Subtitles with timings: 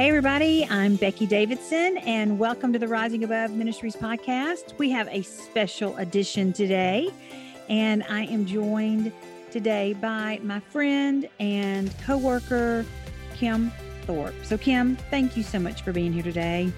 [0.00, 4.78] Hey, everybody, I'm Becky Davidson, and welcome to the Rising Above Ministries podcast.
[4.78, 7.10] We have a special edition today,
[7.68, 9.12] and I am joined
[9.50, 12.86] today by my friend and coworker,
[13.34, 13.70] Kim
[14.06, 14.34] Thorpe.
[14.42, 16.72] So, Kim, thank you so much for being here today.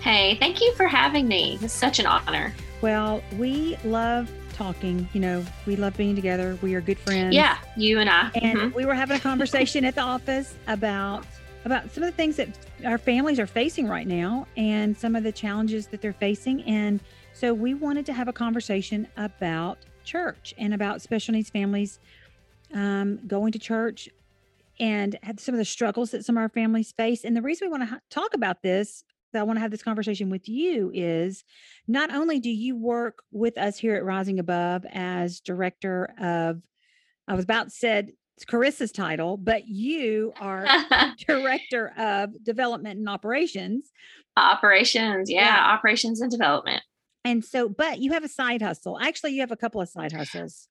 [0.00, 1.58] Hey, thank you for having me.
[1.60, 2.54] It's such an honor.
[2.80, 5.06] Well, we love talking.
[5.12, 6.58] You know, we love being together.
[6.62, 7.34] We are good friends.
[7.34, 8.30] Yeah, you and I.
[8.36, 8.74] And mm-hmm.
[8.74, 11.26] we were having a conversation at the office about
[11.64, 12.48] about some of the things that
[12.84, 16.62] our families are facing right now and some of the challenges that they're facing.
[16.62, 17.00] And
[17.32, 22.00] so we wanted to have a conversation about church and about special needs families
[22.74, 24.08] um, going to church
[24.80, 27.24] and some of the struggles that some of our families face.
[27.24, 29.70] And the reason we want to ha- talk about this, that I want to have
[29.70, 31.44] this conversation with you, is
[31.86, 36.62] not only do you work with us here at Rising Above as director of,
[37.28, 38.12] I was about to said
[38.42, 40.66] it's Carissa's title, but you are
[41.26, 43.90] director of development and operations.
[44.36, 46.82] Operations, yeah, yeah, operations and development.
[47.24, 48.98] And so, but you have a side hustle.
[48.98, 50.68] Actually, you have a couple of side hustles.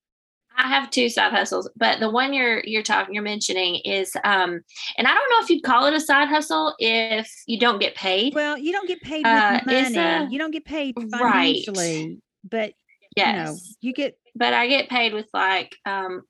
[0.58, 4.62] I have two side hustles, but the one you're you're talking you're mentioning is um
[4.98, 7.96] and I don't know if you'd call it a side hustle if you don't get
[7.96, 8.36] paid.
[8.36, 9.98] Well, you don't get paid with uh, money.
[9.98, 12.18] A, you don't get paid financially, right.
[12.44, 12.74] but
[13.16, 13.38] yes.
[13.38, 16.24] you know, you get but I get paid with like um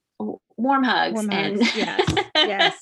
[0.62, 1.76] warm hugs warm and hugs.
[1.76, 2.80] yes yes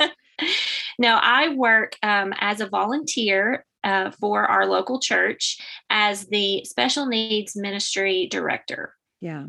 [1.00, 5.58] no i work um, as a volunteer uh, for our local church
[5.90, 9.46] as the special needs ministry director yeah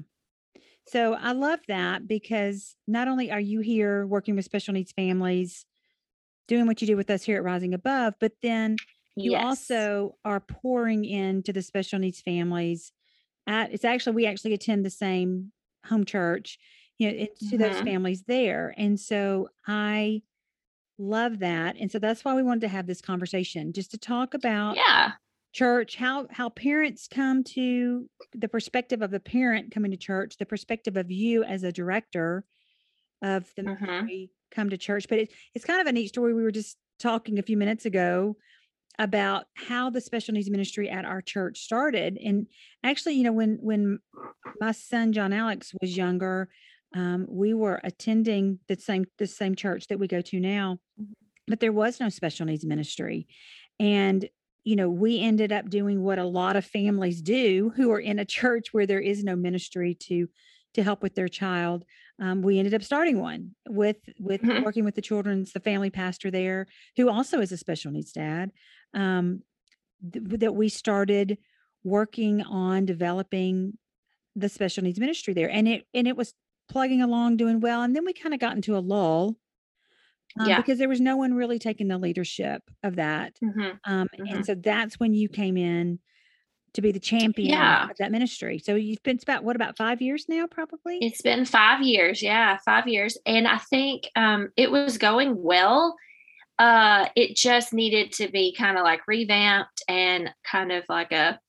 [0.87, 5.65] so i love that because not only are you here working with special needs families
[6.47, 8.77] doing what you do with us here at rising above but then
[9.17, 9.45] you yes.
[9.45, 12.93] also are pouring into the special needs families
[13.47, 15.53] at it's actually we actually attend the same
[15.87, 16.59] home church
[17.01, 17.57] you know, to mm-hmm.
[17.57, 18.75] those families there.
[18.77, 20.23] And so I
[20.99, 21.77] love that.
[21.81, 25.13] And so that's why we wanted to have this conversation just to talk about yeah
[25.53, 30.47] church how how parents come to the perspective of the parent coming to church the
[30.47, 32.45] perspective of you as a director
[33.21, 34.25] of the mm-hmm.
[34.53, 37.39] come to church but it, it's kind of a neat story we were just talking
[37.39, 38.37] a few minutes ago
[39.01, 42.47] about how the special needs ministry at our church started and
[42.85, 43.99] actually you know when when
[44.61, 46.49] my son john alex was younger
[46.95, 51.13] um, we were attending the same the same church that we go to now, mm-hmm.
[51.47, 53.29] but there was no special needs ministry,
[53.79, 54.29] and
[54.65, 58.19] you know we ended up doing what a lot of families do who are in
[58.19, 60.29] a church where there is no ministry to
[60.75, 61.85] to help with their child.
[62.21, 64.65] Um, we ended up starting one with with mm-hmm.
[64.65, 68.51] working with the children's the family pastor there who also is a special needs dad.
[68.95, 69.43] Um,
[70.13, 71.39] th- that we started
[71.85, 73.79] working on developing
[74.37, 76.35] the special needs ministry there and it and it was
[76.71, 77.83] plugging along, doing well.
[77.83, 79.37] And then we kind of got into a lull
[80.39, 80.57] um, yeah.
[80.57, 83.35] because there was no one really taking the leadership of that.
[83.43, 83.61] Mm-hmm.
[83.85, 84.35] Um, mm-hmm.
[84.35, 85.99] And so that's when you came in
[86.75, 87.91] to be the champion yeah.
[87.91, 88.59] of that ministry.
[88.59, 90.99] So you've been about what about five years now, probably?
[91.01, 93.19] It's been five years, yeah, five years.
[93.27, 95.97] And I think um, it was going well.
[96.59, 101.41] Uh, it just needed to be kind of like revamped and kind of like a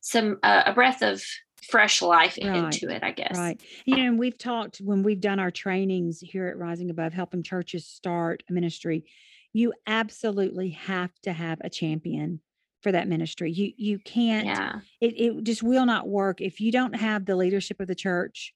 [0.00, 1.22] some uh, a breath of
[1.68, 2.56] fresh life right.
[2.56, 3.36] into it, I guess.
[3.36, 3.60] Right.
[3.84, 7.42] You know, and we've talked when we've done our trainings here at Rising Above, helping
[7.42, 9.04] churches start a ministry.
[9.52, 12.40] You absolutely have to have a champion
[12.82, 13.52] for that ministry.
[13.52, 14.46] You you can't.
[14.46, 14.80] Yeah.
[15.00, 18.54] It it just will not work if you don't have the leadership of the church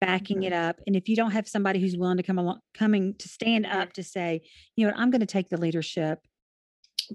[0.00, 0.46] backing mm-hmm.
[0.46, 3.28] it up, and if you don't have somebody who's willing to come along, coming to
[3.28, 4.42] stand up to say,
[4.76, 6.20] you know, what, I'm going to take the leadership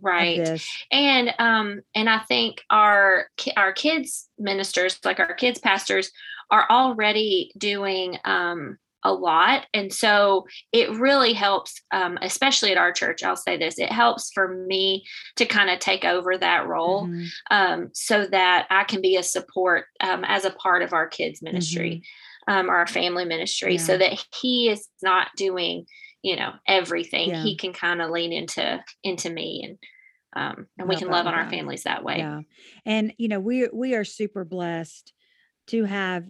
[0.02, 3.25] right and um and i think our
[3.57, 6.12] our kids ministers like our kids pastors
[6.50, 12.91] are already doing um a lot and so it really helps um, especially at our
[12.91, 15.03] church i'll say this it helps for me
[15.35, 17.25] to kind of take over that role mm-hmm.
[17.50, 21.41] um, so that i can be a support um, as a part of our kids
[21.41, 22.06] ministry mm-hmm.
[22.47, 23.81] Um, our family ministry yeah.
[23.81, 25.86] so that he is not doing
[26.21, 27.44] you know everything yeah.
[27.44, 29.77] he can kind of lean into into me and
[30.33, 32.41] um, and we can love on our families that way yeah
[32.85, 35.13] and you know we we are super blessed
[35.68, 36.25] to have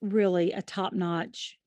[0.00, 1.58] really a top-notch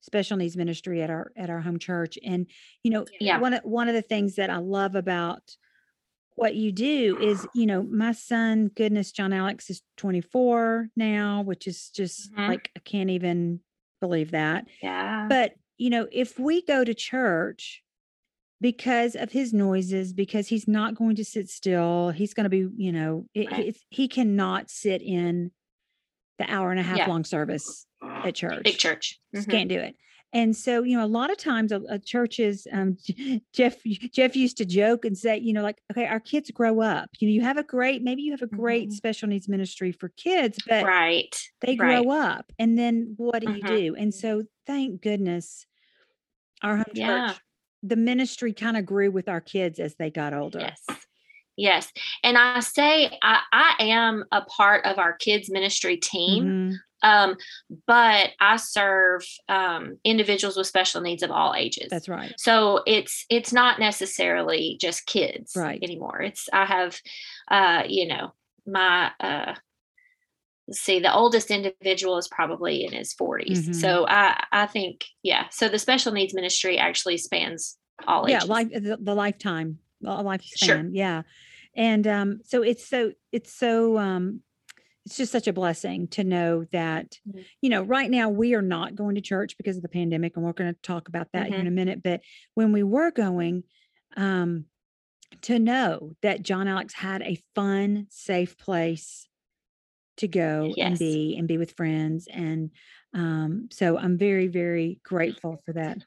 [0.00, 2.46] special needs ministry at our at our home church and
[2.82, 3.38] you know yeah.
[3.38, 5.56] one of one of the things that i love about
[6.34, 11.66] what you do is you know my son goodness john alex is 24 now which
[11.66, 12.50] is just mm-hmm.
[12.50, 13.60] like i can't even
[14.00, 15.52] believe that yeah but
[15.82, 17.82] you know, if we go to church
[18.60, 22.68] because of his noises, because he's not going to sit still, he's going to be,
[22.76, 23.76] you know, it, right.
[23.90, 25.50] he cannot sit in
[26.38, 27.08] the hour and a half yeah.
[27.08, 28.62] long service at church.
[28.62, 29.18] Big church.
[29.34, 29.50] Mm-hmm.
[29.50, 29.96] Can't do it.
[30.32, 32.96] and so, you know, a lot of times a, a churches, um,
[33.52, 33.82] Jeff,
[34.12, 37.10] Jeff used to joke and say, you know, like, okay, our kids grow up.
[37.18, 38.94] You know, you have a great, maybe you have a great mm-hmm.
[38.94, 43.66] special needs ministry for kids, but right, they grow up, and then what do mm-hmm.
[43.66, 43.96] you do?
[43.96, 45.66] And so, thank goodness,
[46.62, 47.28] our home yeah.
[47.28, 47.40] church,
[47.82, 50.60] the ministry kind of grew with our kids as they got older.
[50.60, 50.98] Yes.
[51.56, 51.92] Yes.
[52.24, 56.44] And I say I, I am a part of our kids ministry team.
[56.44, 56.74] Mm-hmm.
[57.04, 57.36] Um,
[57.88, 61.88] but I serve um, individuals with special needs of all ages.
[61.90, 62.32] That's right.
[62.38, 65.80] So it's it's not necessarily just kids right.
[65.82, 66.22] anymore.
[66.22, 67.00] It's I have,
[67.50, 68.32] uh, you know,
[68.66, 69.54] my uh,
[70.70, 73.50] see the oldest individual is probably in his 40s.
[73.50, 73.72] Mm-hmm.
[73.72, 75.48] So I I think yeah.
[75.50, 77.76] So the special needs ministry actually spans
[78.06, 78.48] all yeah, ages.
[78.48, 80.64] life the, the lifetime, lifespan.
[80.64, 80.88] Sure.
[80.90, 81.22] Yeah.
[81.74, 84.42] And um, so it's so it's so um
[85.04, 87.40] it's just such a blessing to know that mm-hmm.
[87.60, 90.44] you know right now we are not going to church because of the pandemic and
[90.44, 91.60] we're going to talk about that mm-hmm.
[91.60, 92.20] in a minute but
[92.54, 93.64] when we were going
[94.16, 94.66] um
[95.40, 99.26] to know that john alex had a fun safe place
[100.18, 100.86] to go yes.
[100.86, 102.70] and be and be with friends and
[103.14, 105.98] um so i'm very very grateful for that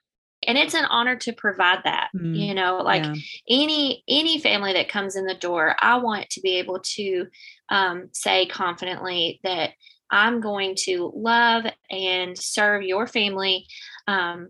[0.47, 3.13] and it's an honor to provide that mm, you know like yeah.
[3.49, 7.27] any any family that comes in the door i want to be able to
[7.69, 9.71] um, say confidently that
[10.11, 13.65] i'm going to love and serve your family
[14.07, 14.49] um,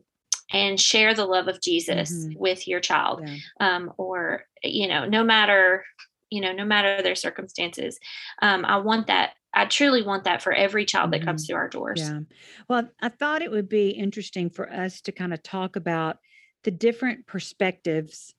[0.52, 2.40] and share the love of jesus mm-hmm.
[2.40, 3.38] with your child yeah.
[3.60, 5.84] um, or you know no matter
[6.30, 8.00] you know no matter their circumstances
[8.42, 11.54] um, i want that I truly want that for every child that comes mm-hmm.
[11.54, 12.02] through our doors.
[12.02, 12.20] Yeah.
[12.68, 16.18] Well, I thought it would be interesting for us to kind of talk about
[16.66, 18.36] the different perspectives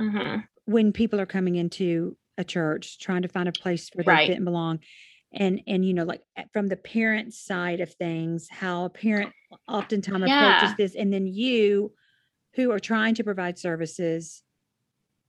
[0.00, 0.40] mm-hmm.
[0.64, 4.28] when people are coming into a church, trying to find a place where they right.
[4.28, 4.80] fit and belong.
[5.32, 6.22] And and you know, like
[6.52, 9.32] from the parent side of things, how a parent
[9.68, 10.56] oftentimes yeah.
[10.56, 11.92] approaches this, and then you
[12.54, 14.42] who are trying to provide services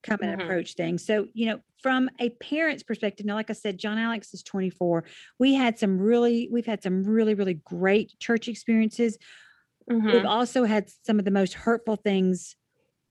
[0.04, 0.42] come and mm-hmm.
[0.42, 1.06] approach things.
[1.06, 5.04] So, you know, from a parent's perspective, now, like I said, John Alex is 24.
[5.40, 9.18] We had some really, we've had some really, really great church experiences.
[9.90, 10.12] Mm-hmm.
[10.12, 12.56] We've also had some of the most hurtful things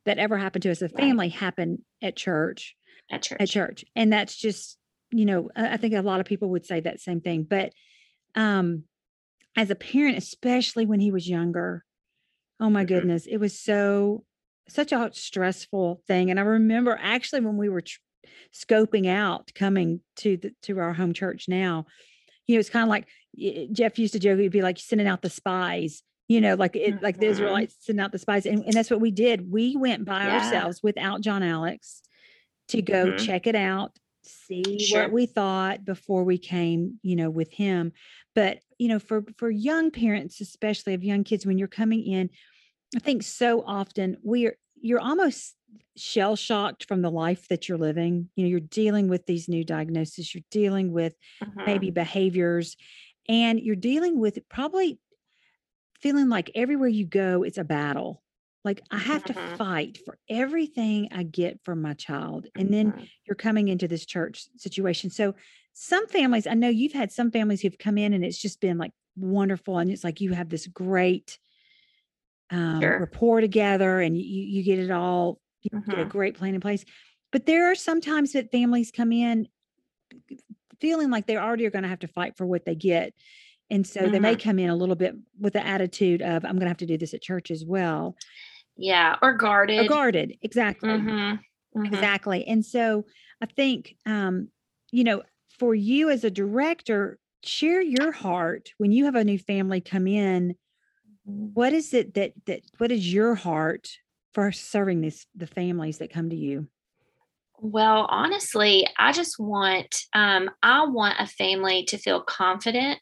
[0.05, 1.33] that ever happened to us as a family right.
[1.33, 2.77] happen at church.
[3.11, 3.41] At church.
[3.41, 3.85] At church.
[3.95, 4.79] And that's just,
[5.11, 7.47] you know, I think a lot of people would say that same thing.
[7.49, 7.73] But
[8.35, 8.85] um
[9.57, 11.85] as a parent, especially when he was younger,
[12.61, 12.95] oh my mm-hmm.
[12.95, 14.25] goodness, it was so
[14.69, 16.31] such a stressful thing.
[16.31, 17.99] And I remember actually when we were tr-
[18.55, 21.87] scoping out coming to the to our home church now,
[22.47, 23.07] you know, it's kind of like
[23.73, 27.03] Jeff used to joke, he'd be like sending out the spies, you know, like it,
[27.03, 27.33] like the mm-hmm.
[27.33, 28.47] Israelites sending out the spies.
[28.47, 29.51] And, and that's what we did.
[29.51, 30.39] We went by yeah.
[30.39, 32.03] ourselves without John Alex
[32.69, 33.25] to go mm-hmm.
[33.25, 35.03] check it out, see sure.
[35.03, 37.93] what we thought before we came, you know, with him.
[38.35, 42.31] But, you know, for for young parents, especially of young kids, when you're coming in,
[42.95, 45.55] I think so often we are you're almost
[45.97, 48.29] shell shocked from the life that you're living.
[48.37, 51.65] You know, you're dealing with these new diagnoses, you're dealing with uh-huh.
[51.67, 52.77] maybe behaviors,
[53.29, 54.99] and you're dealing with probably
[56.01, 58.23] feeling like everywhere you go, it's a battle.
[58.65, 59.51] Like I have uh-huh.
[59.51, 62.49] to fight for everything I get from my child.
[62.55, 63.05] And then uh-huh.
[63.27, 65.11] you're coming into this church situation.
[65.11, 65.35] So
[65.73, 68.77] some families, I know you've had some families who've come in and it's just been
[68.77, 69.79] like wonderful.
[69.79, 71.39] And it's like you have this great
[72.51, 73.01] um, sure.
[73.01, 75.91] rapport together and you, you get it all, you mm-hmm.
[75.91, 76.11] get a mm-hmm.
[76.11, 76.85] great plan in place.
[77.33, 79.49] But there are sometimes that families come in
[80.81, 83.15] feeling like they already are going to have to fight for what they get.
[83.71, 84.13] And so mm-hmm.
[84.13, 84.49] they may mm-hmm.
[84.49, 86.99] come in a little bit with the attitude of, I'm going to have to do
[86.99, 88.17] this at church as well.
[88.77, 89.17] Yeah.
[89.23, 89.85] Or guarded.
[89.85, 90.37] Or guarded.
[90.43, 90.91] Exactly.
[90.91, 91.09] Mm-hmm.
[91.11, 91.85] mm-hmm.
[91.87, 92.47] Exactly.
[92.47, 93.05] And so
[93.43, 94.49] I think, um,
[94.93, 95.23] you know,
[95.59, 100.07] for you as a director, share your heart when you have a new family come
[100.07, 100.55] in
[101.27, 103.91] what is it that that what is your heart
[104.33, 106.69] for serving these the families that come to you
[107.59, 113.01] well honestly i just want um, i want a family to feel confident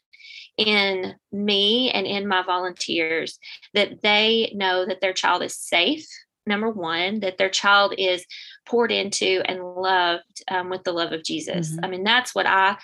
[0.57, 3.37] in me and in my volunteers
[3.75, 6.07] that they know that their child is safe
[6.47, 8.25] number one that their child is
[8.65, 11.85] poured into and loved um, with the love of jesus mm-hmm.
[11.85, 12.75] i mean that's what i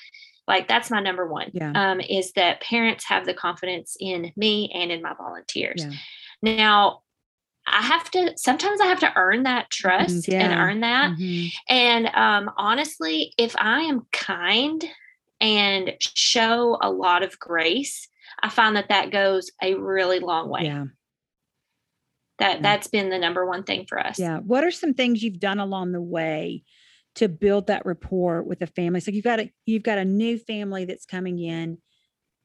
[0.47, 1.71] like that's my number one yeah.
[1.75, 5.91] um, is that parents have the confidence in me and in my volunteers yeah.
[6.41, 7.01] now
[7.67, 10.41] i have to sometimes i have to earn that mm-hmm, trust yeah.
[10.41, 11.47] and earn that mm-hmm.
[11.69, 14.85] and um, honestly if i am kind
[15.39, 18.07] and show a lot of grace
[18.43, 20.85] i find that that goes a really long way yeah
[22.39, 25.39] that that's been the number one thing for us yeah what are some things you've
[25.39, 26.63] done along the way
[27.15, 28.99] to build that rapport with the family.
[29.01, 31.77] So you've got a you've got a new family that's coming in.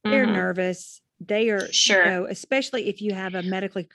[0.04, 0.34] They're mm-hmm.
[0.34, 1.00] nervous.
[1.20, 3.88] they are sure you know, especially if you have a medically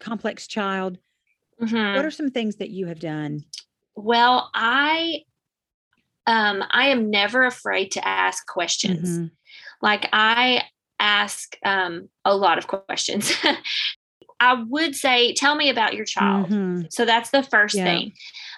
[0.00, 0.98] complex child
[1.60, 1.96] mm-hmm.
[1.96, 3.44] what are some things that you have done
[3.94, 5.20] well i
[6.26, 9.26] um i am never afraid to ask questions mm-hmm.
[9.82, 10.62] like i
[10.98, 13.32] ask um a lot of questions
[14.40, 16.50] I would say, tell me about your child.
[16.50, 16.82] Mm-hmm.
[16.90, 17.84] So that's the first yeah.
[17.84, 18.12] thing.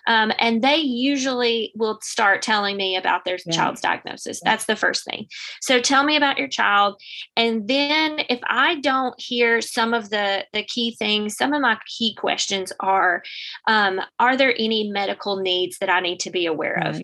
[0.06, 3.52] Um, and they usually will start telling me about their yeah.
[3.52, 4.40] child's diagnosis.
[4.44, 5.26] That's the first thing.
[5.60, 7.00] So tell me about your child.
[7.36, 11.78] And then if I don't hear some of the, the key things, some of my
[11.86, 13.22] key questions are
[13.66, 16.96] um, Are there any medical needs that I need to be aware right.
[16.96, 17.02] of?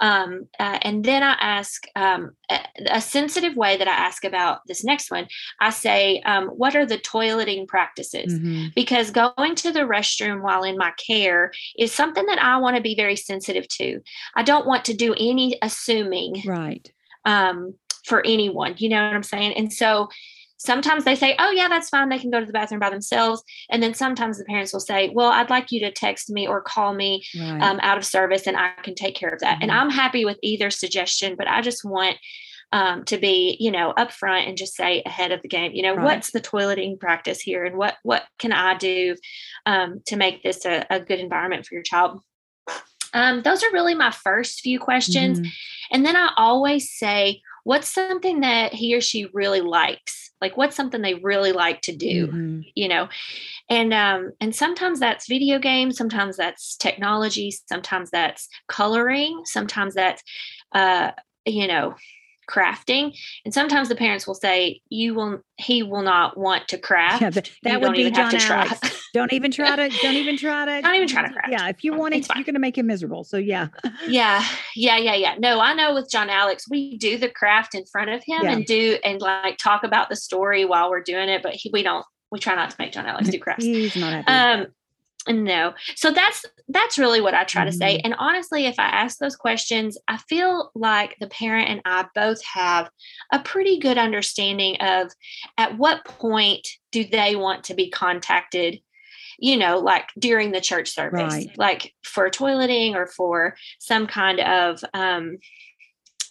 [0.00, 2.60] Um, uh, and then I ask um, a,
[2.90, 5.26] a, sensitive way that I ask about this next one.
[5.60, 8.34] I say, um, What are the toileting practices?
[8.34, 8.68] Mm-hmm.
[8.74, 12.76] Because going to the restroom while in my care is something something that I want
[12.76, 14.00] to be very sensitive to.
[14.34, 16.42] I don't want to do any assuming.
[16.46, 16.90] Right.
[17.24, 17.74] Um,
[18.06, 19.52] for anyone, you know what I'm saying?
[19.52, 20.08] And so
[20.56, 22.08] sometimes they say, Oh, yeah, that's fine.
[22.08, 23.42] They can go to the bathroom by themselves.
[23.68, 26.62] And then sometimes the parents will say, Well, I'd like you to text me or
[26.62, 27.62] call me right.
[27.62, 29.56] um, out of service and I can take care of that.
[29.56, 29.62] Mm-hmm.
[29.64, 32.16] And I'm happy with either suggestion, but I just want
[32.72, 35.94] um, to be, you know, upfront and just say ahead of the game, you know,
[35.94, 36.04] right.
[36.04, 39.16] what's the toileting practice here and what what can I do
[39.66, 42.20] um, to make this a, a, good environment for your child?
[43.12, 45.40] Um, those are really my first few questions.
[45.40, 45.48] Mm-hmm.
[45.92, 50.30] And then I always say, what's something that he or she really likes?
[50.40, 52.60] Like what's something they really like to do, mm-hmm.
[52.74, 53.08] you know?
[53.68, 60.22] And um, and sometimes that's video games, sometimes that's technology, sometimes that's coloring, sometimes that's
[60.72, 61.10] uh,
[61.44, 61.96] you know,
[62.50, 63.16] crafting.
[63.44, 67.22] And sometimes the parents will say you will he will not want to craft.
[67.22, 69.08] Yeah, that you would be john alex.
[69.14, 71.48] Don't even try to don't even try to don't even try to craft.
[71.50, 73.68] Yeah if you want it you're going to make him miserable so yeah.
[74.08, 74.44] Yeah
[74.76, 75.34] yeah yeah yeah.
[75.38, 78.52] No i know with john alex we do the craft in front of him yeah.
[78.52, 81.82] and do and like talk about the story while we're doing it but he, we
[81.82, 83.64] don't we try not to make john alex do crafts.
[83.64, 84.62] he's not happy.
[84.62, 84.72] Um
[85.28, 87.70] no so that's that's really what i try mm-hmm.
[87.70, 88.06] to say mm-hmm.
[88.06, 92.42] and honestly if i ask those questions i feel like the parent and i both
[92.44, 92.90] have
[93.32, 95.10] a pretty good understanding of
[95.58, 98.80] at what point do they want to be contacted
[99.38, 101.50] you know like during the church service right.
[101.58, 105.36] like for toileting or for some kind of um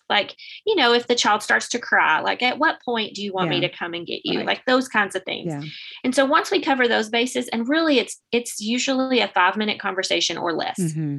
[0.10, 0.36] like
[0.66, 3.52] you know if the child starts to cry like at what point do you want
[3.52, 3.60] yeah.
[3.60, 4.48] me to come and get you right.
[4.48, 5.62] like those kinds of things yeah.
[6.04, 9.80] and so once we cover those bases and really it's it's usually a five minute
[9.80, 11.18] conversation or less mm-hmm.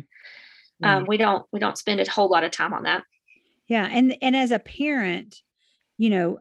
[0.83, 0.97] right.
[0.97, 3.05] um, we don't we don't spend a whole lot of time on that
[3.69, 5.37] yeah and and as a parent
[5.97, 6.39] you know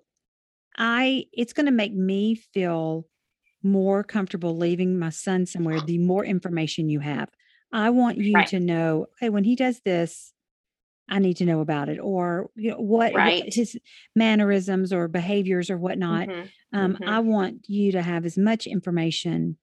[0.77, 3.05] i it's going to make me feel
[3.61, 7.29] more comfortable leaving my son somewhere the more information you have
[7.73, 8.47] i want you right.
[8.47, 10.33] to know hey when he does this
[11.09, 13.43] I need to know about it, or you know, what, right.
[13.43, 13.77] what his
[14.15, 16.27] mannerisms or behaviors or whatnot.
[16.27, 16.77] Mm-hmm.
[16.77, 17.09] Um, mm-hmm.
[17.09, 19.57] I want you to have as much information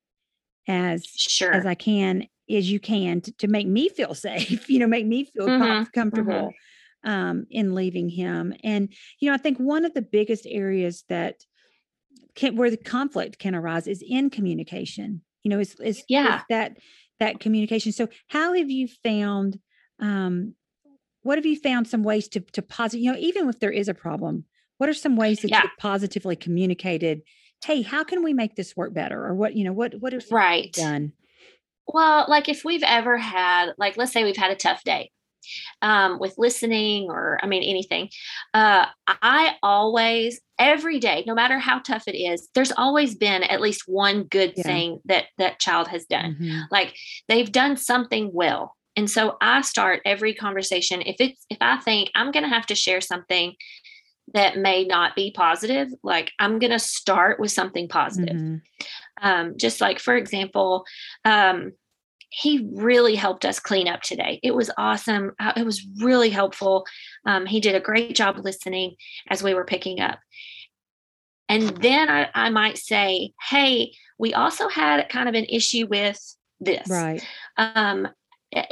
[0.68, 1.52] as sure.
[1.52, 4.68] as I can, as you can, to, to make me feel safe.
[4.68, 5.62] You know, make me feel mm-hmm.
[5.62, 5.84] mm-hmm.
[5.94, 6.52] comfortable
[7.04, 8.52] um, in leaving him.
[8.62, 11.36] And you know, I think one of the biggest areas that
[12.34, 15.22] can, where the conflict can arise is in communication.
[15.42, 16.76] You know, is is yeah that
[17.20, 17.92] that communication.
[17.92, 19.58] So, how have you found
[20.00, 20.54] um,
[21.26, 23.88] what have you found some ways to to positive you know even if there is
[23.88, 24.45] a problem
[24.78, 25.62] what are some ways that yeah.
[25.62, 27.23] you've positively communicated
[27.64, 30.30] hey how can we make this work better or what you know what what is
[30.30, 31.12] right done
[31.88, 35.11] well like if we've ever had like let's say we've had a tough day
[35.80, 38.09] um, with listening or i mean anything
[38.54, 43.61] uh, i always every day no matter how tough it is there's always been at
[43.61, 44.62] least one good yeah.
[44.62, 46.61] thing that that child has done mm-hmm.
[46.71, 46.97] like
[47.28, 52.10] they've done something well and so I start every conversation if it's if I think
[52.14, 53.54] I'm going to have to share something
[54.34, 58.34] that may not be positive, like I'm going to start with something positive.
[58.34, 59.26] Mm-hmm.
[59.26, 60.84] Um, just like for example,
[61.24, 61.72] um,
[62.30, 64.40] he really helped us clean up today.
[64.42, 65.32] It was awesome.
[65.38, 66.84] Uh, it was really helpful.
[67.24, 68.96] Um, he did a great job listening
[69.30, 70.18] as we were picking up.
[71.48, 76.20] And then I, I might say, hey, we also had kind of an issue with
[76.60, 76.88] this.
[76.88, 77.24] Right.
[77.56, 78.08] Um,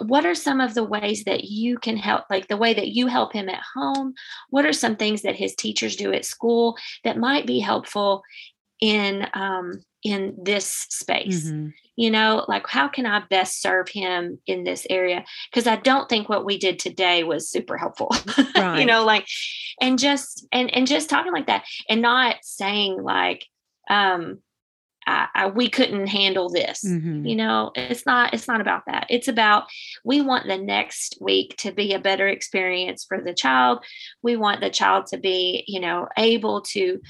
[0.03, 3.07] what are some of the ways that you can help like the way that you
[3.07, 4.15] help him at home
[4.51, 8.23] what are some things that his teachers do at school that might be helpful
[8.81, 9.73] in um,
[10.03, 11.69] in this space mm-hmm.
[11.97, 16.09] you know like how can i best serve him in this area because i don't
[16.09, 18.11] think what we did today was super helpful
[18.55, 18.79] right.
[18.81, 19.27] you know like
[19.81, 23.47] and just and and just talking like that and not saying like
[23.89, 24.39] um
[25.07, 27.25] I, I, we couldn't handle this mm-hmm.
[27.25, 29.65] you know it's not it's not about that it's about
[30.05, 33.85] we want the next week to be a better experience for the child
[34.23, 37.01] we want the child to be you know able to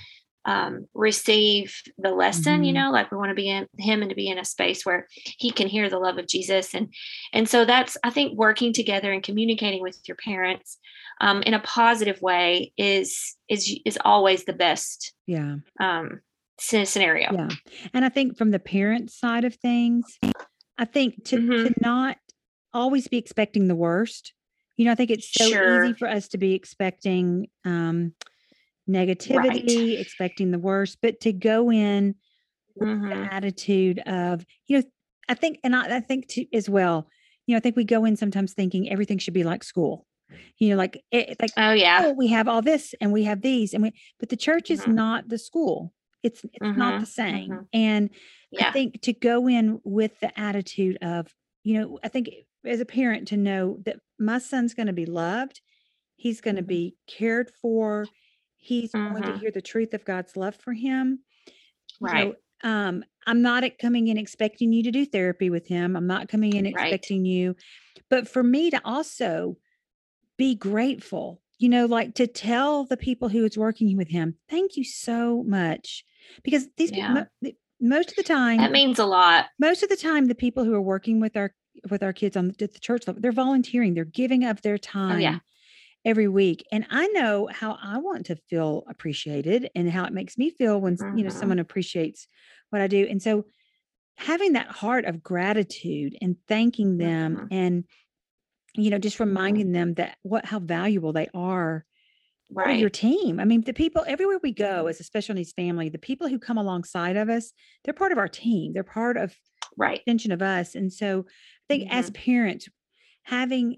[0.47, 2.65] um, receive the lesson mm-hmm.
[2.65, 4.85] you know like we want to be in him and to be in a space
[4.85, 5.09] where
[5.39, 6.93] he can hear the love of jesus and
[7.33, 10.79] and so that's i think working together and communicating with your parents
[11.21, 16.21] um, in a positive way is is is always the best yeah um
[16.59, 17.49] scenario yeah
[17.93, 20.19] and i think from the parent side of things
[20.79, 21.67] i think to mm-hmm.
[21.67, 22.17] to not
[22.73, 24.33] always be expecting the worst
[24.77, 25.85] you know i think it's so sure.
[25.85, 28.13] easy for us to be expecting um
[28.89, 30.01] negativity, right.
[30.01, 32.15] expecting the worst, but to go in
[32.75, 33.09] with mm-hmm.
[33.09, 34.85] the attitude of, you know,
[35.29, 37.09] I think, and I, I think too, as well,
[37.47, 40.07] you know, I think we go in sometimes thinking everything should be like school.
[40.59, 43.43] You know, like it, like oh yeah, oh, we have all this and we have
[43.43, 44.95] these and we, but the church is mm-hmm.
[44.95, 45.93] not the school.
[46.25, 46.79] It's it's mm-hmm.
[46.79, 47.51] not the same.
[47.51, 47.63] Mm-hmm.
[47.73, 48.11] And
[48.51, 48.69] yeah.
[48.69, 52.31] I think to go in with the attitude of, you know, I think
[52.65, 55.61] as a parent to know that my son's going to be loved,
[56.17, 56.69] he's going to mm-hmm.
[56.69, 58.07] be cared for,
[58.57, 59.39] he's going to mm-hmm.
[59.39, 61.21] hear the truth of God's love for him.
[62.01, 62.33] Right.
[62.33, 65.97] So, um, I'm not coming in expecting you to do therapy with him.
[65.97, 66.73] I'm not coming in Right.
[66.73, 67.57] expecting you,
[68.09, 69.57] but for me to also
[70.37, 74.77] be grateful, you know, like to tell the people who is working with him, thank
[74.77, 76.05] you so much.
[76.43, 77.27] Because these people,
[77.81, 79.47] most of the time, That means a lot.
[79.59, 81.55] most of the time, the people who are working with our
[81.91, 85.17] with our kids on the, the church level, they're volunteering, they're giving of their Oh
[85.17, 85.31] yeah.
[85.33, 85.41] time
[86.05, 86.65] every week.
[86.71, 90.81] And I know how I want to feel appreciated and how it makes me feel
[90.81, 91.17] when, mm-hmm.
[91.17, 91.39] you know, mm-hmm.
[91.39, 92.29] someone appreciates
[92.71, 93.07] what I do.
[93.09, 93.45] And so
[94.17, 97.47] having that heart of gratitude and thanking them mm-hmm.
[97.51, 97.85] and,
[98.75, 99.31] you know, just mm-hmm.
[99.31, 101.85] reminding them that what, how valuable they are
[102.55, 102.79] right.
[102.79, 103.41] your team.
[103.41, 106.39] I mean, the people everywhere we go as a special needs family, the people who
[106.39, 107.53] come alongside of us,
[107.85, 108.73] they're part of our team.
[108.73, 109.35] They're part of
[109.77, 110.75] right extension of us.
[110.75, 111.99] And so I think mm-hmm.
[111.99, 112.69] as parents,
[113.25, 113.77] having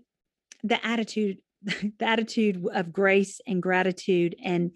[0.62, 4.73] the attitude the attitude of grace and gratitude and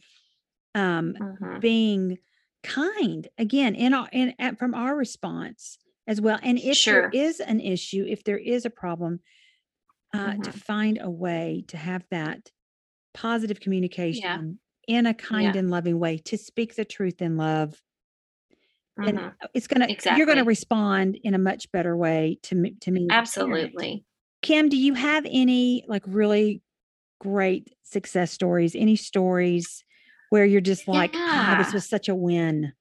[0.74, 1.58] um, mm-hmm.
[1.60, 2.18] being
[2.62, 7.10] kind again in our in at, from our response as well and if sure.
[7.10, 9.20] there is an issue if there is a problem
[10.12, 10.42] uh, mm-hmm.
[10.42, 12.50] to find a way to have that
[13.14, 14.96] positive communication yeah.
[14.98, 15.60] in a kind yeah.
[15.60, 17.80] and loving way to speak the truth in love
[18.98, 19.16] mm-hmm.
[19.16, 20.18] and it's gonna exactly.
[20.18, 24.04] you're gonna respond in a much better way to me to me absolutely
[24.42, 26.62] kim do you have any like really
[27.20, 28.74] great success stories?
[28.74, 29.84] Any stories
[30.30, 31.54] where you're just like, yeah.
[31.54, 32.72] oh, this was such a win?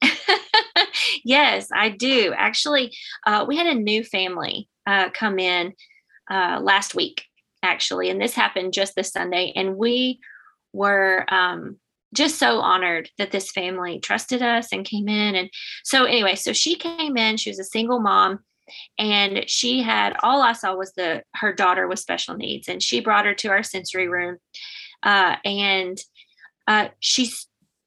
[1.24, 2.32] yes, I do.
[2.36, 2.94] Actually,
[3.26, 5.74] uh, we had a new family uh, come in
[6.30, 7.24] uh, last week,
[7.62, 9.52] actually, and this happened just this Sunday.
[9.54, 10.20] And we
[10.72, 11.76] were um,
[12.14, 15.34] just so honored that this family trusted us and came in.
[15.34, 15.50] And
[15.84, 18.40] so, anyway, so she came in, she was a single mom
[18.98, 23.00] and she had all i saw was the her daughter with special needs and she
[23.00, 24.38] brought her to our sensory room
[25.02, 25.98] uh, and
[26.68, 27.30] uh, she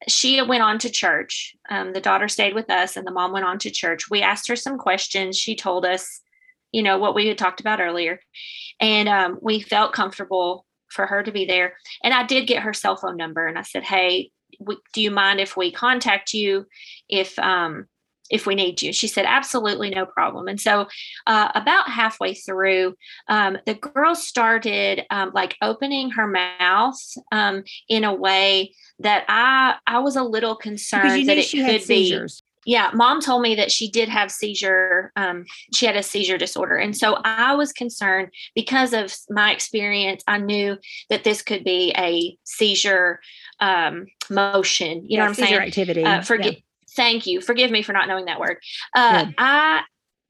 [0.07, 3.45] she went on to church um, the daughter stayed with us and the mom went
[3.45, 6.21] on to church we asked her some questions she told us
[6.75, 8.19] you know what we had talked about earlier
[8.81, 12.73] and um, we felt comfortable for her to be there and i did get her
[12.73, 16.65] cell phone number and i said hey we, do you mind if we contact you
[17.09, 17.87] if um,
[18.29, 18.91] if we need you.
[18.91, 20.47] She said, absolutely no problem.
[20.47, 20.87] And so,
[21.27, 22.95] uh, about halfway through,
[23.27, 26.99] um, the girl started um, like opening her mouth
[27.31, 32.19] um, in a way that I I was a little concerned that it could be.
[32.65, 35.11] Yeah, mom told me that she did have seizure.
[35.15, 40.23] Um, she had a seizure disorder, and so I was concerned because of my experience.
[40.27, 40.77] I knew
[41.09, 43.19] that this could be a seizure
[43.59, 45.03] um, motion.
[45.03, 45.53] You yeah, know what I'm saying?
[45.55, 46.03] Activity.
[46.03, 46.53] Uh, forget.
[46.53, 46.59] Yeah
[46.95, 47.41] thank you.
[47.41, 48.57] Forgive me for not knowing that word.
[48.95, 49.81] Uh, I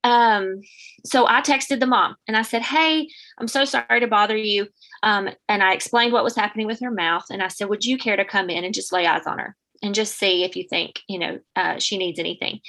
[0.03, 0.61] um
[1.03, 3.07] so I texted the mom and I said, "Hey,
[3.39, 4.67] I'm so sorry to bother you."
[5.03, 7.97] Um, and I explained what was happening with her mouth, and I said, "Would you
[7.97, 10.65] care to come in and just lay eyes on her and just see if you
[10.69, 12.59] think you know uh, she needs anything?"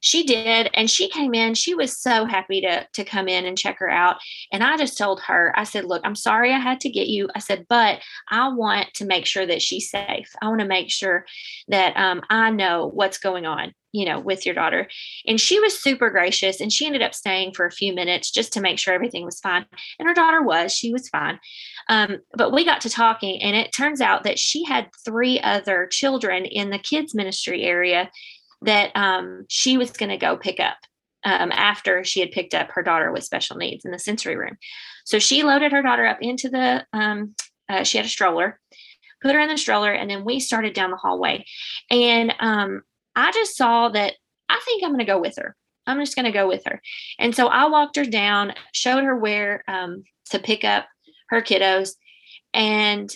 [0.00, 1.54] She did and she came in.
[1.54, 4.16] She was so happy to to come in and check her out.
[4.52, 7.28] And i just told her i said look i'm sorry i had to get you.
[7.34, 10.30] I said but i want to make sure that she's safe.
[10.40, 11.24] I want to make sure
[11.68, 14.88] that um, i know what's going on you know with your daughter.
[15.26, 18.52] And she was super gracious and she ended up staying for a few minutes just
[18.52, 19.64] to make sure everything was fine.
[19.98, 21.40] And her daughter was she was fine.
[21.88, 25.88] Um, but we got to talking and it turns out that she had three other
[25.90, 28.10] children in the kids ministry area
[28.62, 30.76] that um, she was going to go pick up
[31.24, 34.56] um, after she had picked up her daughter with special needs in the sensory room.
[35.04, 37.34] So she loaded her daughter up into the, um,
[37.68, 38.60] uh, she had a stroller,
[39.22, 41.44] put her in the stroller, and then we started down the hallway.
[41.90, 42.82] And um,
[43.14, 44.14] I just saw that
[44.48, 45.56] I think I'm going to go with her.
[45.86, 46.80] I'm just going to go with her.
[47.18, 50.86] And so I walked her down, showed her where um, to pick up
[51.28, 51.94] her kiddos.
[52.52, 53.12] And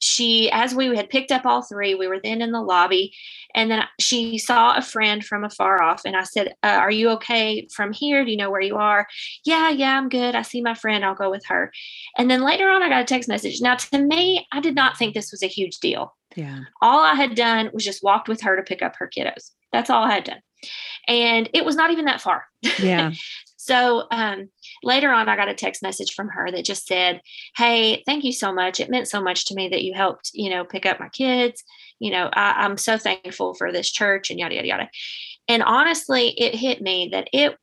[0.00, 3.14] she, as we had picked up all three, we were then in the lobby,
[3.54, 6.02] and then she saw a friend from afar off.
[6.04, 8.24] And I said, uh, Are you okay from here?
[8.24, 9.06] Do you know where you are?
[9.44, 10.34] Yeah, yeah, I'm good.
[10.34, 11.04] I see my friend.
[11.04, 11.70] I'll go with her.
[12.16, 13.60] And then later on, I got a text message.
[13.60, 16.16] Now, to me, I did not think this was a huge deal.
[16.34, 16.60] Yeah.
[16.80, 19.50] All I had done was just walked with her to pick up her kiddos.
[19.72, 20.40] That's all I had done.
[21.08, 22.44] And it was not even that far.
[22.78, 23.12] Yeah.
[23.70, 24.48] So um,
[24.82, 27.20] later on, I got a text message from her that just said,
[27.56, 28.80] "Hey, thank you so much.
[28.80, 31.62] It meant so much to me that you helped, you know, pick up my kids.
[32.00, 34.90] You know, I, I'm so thankful for this church and yada yada yada."
[35.46, 37.56] And honestly, it hit me that it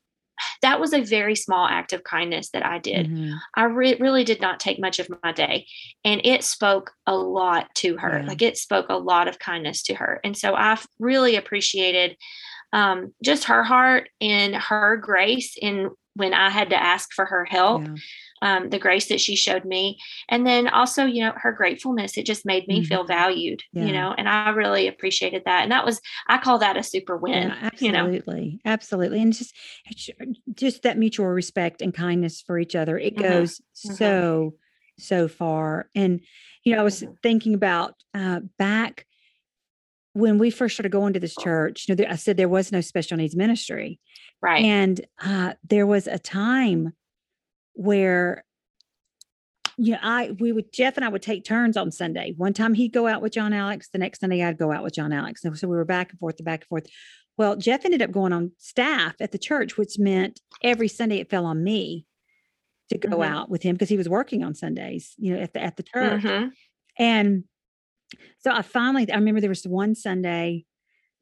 [0.62, 3.08] that was a very small act of kindness that I did.
[3.08, 3.34] Mm-hmm.
[3.56, 5.68] I re- really did not take much of my day,
[6.06, 8.20] and it spoke a lot to her.
[8.20, 8.28] Yeah.
[8.28, 12.16] Like it spoke a lot of kindness to her, and so I really appreciated
[12.74, 17.46] um, just her heart and her grace in when I had to ask for her
[17.46, 17.84] help.
[17.84, 17.96] Yeah.
[18.42, 19.98] Um, the grace that she showed me
[20.30, 22.88] and then also you know her gratefulness it just made me mm-hmm.
[22.88, 23.86] feel valued yeah.
[23.86, 27.18] you know and i really appreciated that and that was i call that a super
[27.18, 28.60] win yeah, absolutely you know?
[28.64, 29.56] absolutely and just
[30.54, 33.28] just that mutual respect and kindness for each other it mm-hmm.
[33.28, 33.96] goes mm-hmm.
[33.96, 34.54] so
[35.00, 36.22] so far and
[36.64, 37.14] you know i was mm-hmm.
[37.24, 39.08] thinking about uh back
[40.18, 42.82] when we first started going to this church, you know, I said there was no
[42.82, 44.00] special needs ministry.
[44.42, 44.66] Right.
[44.66, 46.94] And uh, there was a time
[47.74, 48.44] where,
[49.78, 52.34] you know, I, we would, Jeff and I would take turns on Sunday.
[52.36, 53.90] One time he'd go out with John Alex.
[53.94, 55.46] The next Sunday I'd go out with John Alex.
[55.46, 56.88] And so we were back and forth and back and forth.
[57.38, 61.30] Well, Jeff ended up going on staff at the church, which meant every Sunday it
[61.30, 62.08] fell on me
[62.90, 63.34] to go mm-hmm.
[63.34, 65.84] out with him because he was working on Sundays, you know, at the, at the
[65.84, 66.24] church.
[66.24, 66.48] Mm-hmm.
[66.98, 67.44] And
[68.40, 70.66] so I finally, I remember there was one Sunday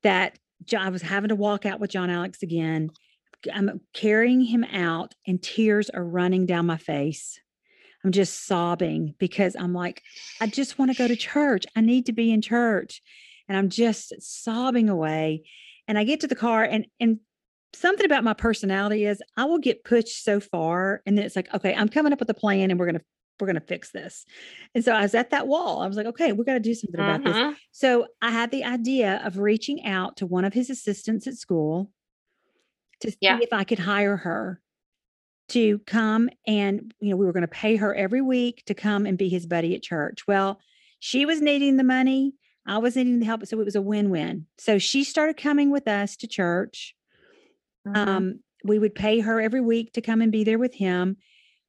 [0.03, 0.37] that
[0.77, 2.89] I was having to walk out with John Alex again.
[3.53, 7.39] I'm carrying him out, and tears are running down my face.
[8.03, 10.03] I'm just sobbing because I'm like,
[10.39, 11.65] I just want to go to church.
[11.75, 13.01] I need to be in church.
[13.47, 15.43] And I'm just sobbing away.
[15.87, 17.19] And I get to the car, and and
[17.73, 21.53] something about my personality is I will get pushed so far, and then it's like,
[21.53, 23.01] okay, I'm coming up with a plan, and we're gonna
[23.39, 24.25] we're going to fix this.
[24.73, 25.81] And so I was at that wall.
[25.81, 27.35] I was like, okay, we got to do something about this.
[27.35, 27.53] Mm-hmm.
[27.71, 31.91] So I had the idea of reaching out to one of his assistants at school
[33.01, 33.39] to see yeah.
[33.41, 34.61] if I could hire her
[35.49, 39.05] to come and, you know, we were going to pay her every week to come
[39.05, 40.27] and be his buddy at church.
[40.27, 40.59] Well,
[40.99, 42.33] she was needing the money.
[42.65, 43.45] I was needing the help.
[43.45, 44.47] So it was a win win.
[44.57, 46.95] So she started coming with us to church.
[47.87, 48.09] Mm-hmm.
[48.09, 51.17] Um, we would pay her every week to come and be there with him.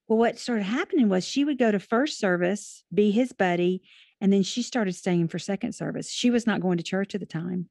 [0.08, 3.82] Well, what started happening was she would go to first service, be his buddy,
[4.20, 6.10] and then she started staying for second service.
[6.10, 7.68] She was not going to church at the time.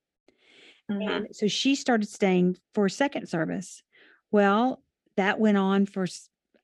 [0.92, 1.10] Mm-hmm.
[1.10, 3.82] And so she started staying for second service.
[4.32, 4.84] Well,
[5.18, 6.06] that went on for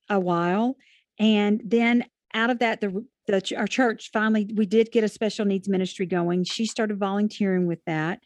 [0.09, 0.75] a while.
[1.17, 5.45] And then out of that, the, the our church finally we did get a special
[5.45, 6.43] needs ministry going.
[6.43, 8.19] She started volunteering with that.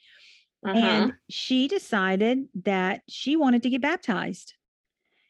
[0.65, 0.77] Mm-hmm.
[0.77, 4.55] And she decided that she wanted to get baptized.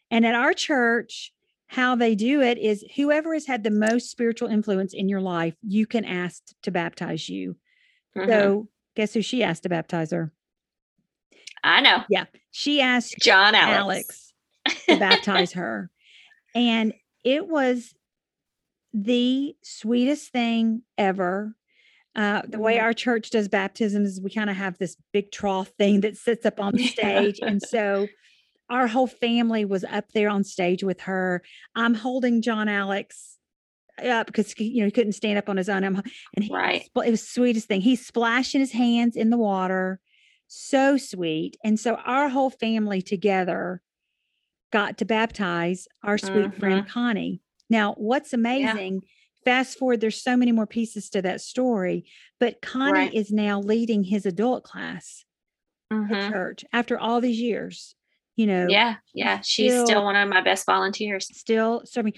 [0.10, 1.34] And at our church,
[1.68, 5.56] how they do it is whoever has had the most spiritual influence in your life,
[5.62, 7.56] you can ask to baptize you.
[8.16, 8.30] Mm-hmm.
[8.30, 10.32] So, guess who she asked to baptize her?
[11.64, 12.04] I know.
[12.10, 12.26] Yeah.
[12.52, 14.34] She asked John Alex,
[14.66, 15.90] Alex to baptize her.
[16.54, 17.94] And it was
[18.94, 21.56] the sweetest thing ever.
[22.16, 22.86] Uh, the way mm-hmm.
[22.86, 26.46] our church does baptisms is we kind of have this big trough thing that sits
[26.46, 27.40] up on the stage.
[27.42, 28.08] and so
[28.70, 31.44] our whole family was up there on stage with her.
[31.76, 33.38] I'm holding John Alex
[34.04, 35.84] up because you know he couldn't stand up on his own.
[35.84, 35.96] I'm,
[36.36, 36.84] and he, right.
[36.84, 37.82] it was the sweetest thing.
[37.82, 40.00] He's splashing his hands in the water,
[40.48, 41.58] so sweet.
[41.64, 43.82] And so our whole family together
[44.72, 46.60] got to baptize our sweet mm-hmm.
[46.60, 47.42] friend Connie.
[47.70, 48.94] Now, what's amazing?
[48.96, 49.10] Yeah.
[49.46, 52.06] Fast forward, there's so many more pieces to that story,
[52.40, 53.14] but Connie right.
[53.14, 55.24] is now leading his adult class
[55.94, 56.14] mm-hmm.
[56.14, 57.96] at church after all these years
[58.36, 62.14] you know yeah yeah she's still, still one of my best volunteers still serving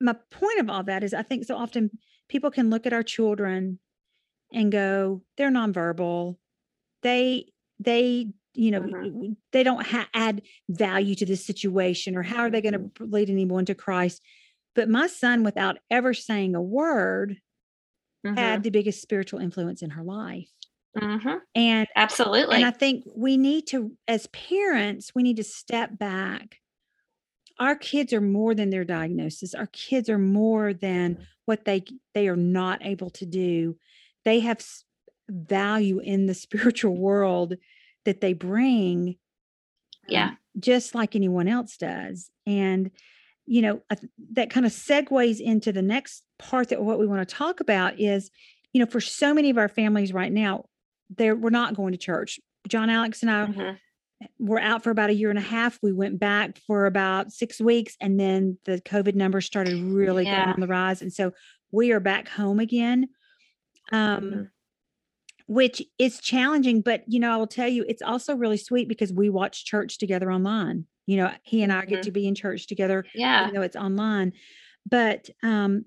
[0.00, 1.90] my point of all that is i think so often
[2.28, 3.78] people can look at our children
[4.52, 6.36] and go they're nonverbal
[7.02, 7.46] they
[7.80, 9.32] they you know mm-hmm.
[9.52, 13.12] they don't ha- add value to this situation or how are they going to mm-hmm.
[13.12, 14.20] lead anyone to christ
[14.74, 17.38] but my son without ever saying a word
[18.26, 18.36] mm-hmm.
[18.36, 20.50] had the biggest spiritual influence in her life
[20.96, 21.36] Mm-hmm.
[21.54, 22.56] And absolutely.
[22.56, 26.58] And I think we need to, as parents, we need to step back.
[27.58, 29.54] Our kids are more than their diagnosis.
[29.54, 33.76] Our kids are more than what they they are not able to do.
[34.24, 34.64] They have
[35.28, 37.54] value in the spiritual world
[38.04, 39.16] that they bring.
[40.08, 40.28] Yeah.
[40.28, 42.30] Um, just like anyone else does.
[42.46, 42.90] And
[43.46, 43.82] you know,
[44.32, 47.98] that kind of segues into the next part that what we want to talk about
[47.98, 48.30] is,
[48.72, 50.64] you know, for so many of our families right now,
[51.16, 52.40] there we're not going to church.
[52.68, 54.46] John Alex and I mm-hmm.
[54.46, 55.78] were out for about a year and a half.
[55.82, 60.44] We went back for about six weeks, and then the COVID numbers started really yeah.
[60.44, 61.32] going on the rise, and so
[61.70, 63.08] we are back home again.
[63.90, 64.42] Um, mm-hmm.
[65.46, 69.12] which is challenging, but you know, I will tell you, it's also really sweet because
[69.12, 72.00] we watch church together online you know he and i get mm-hmm.
[72.02, 74.32] to be in church together yeah even though it's online
[74.88, 75.84] but um